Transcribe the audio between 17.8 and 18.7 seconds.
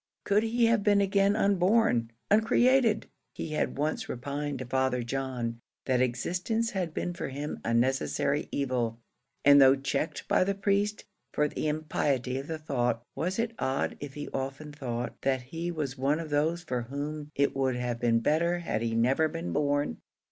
been better